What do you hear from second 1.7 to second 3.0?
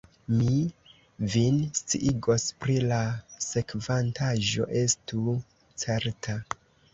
sciigos pri la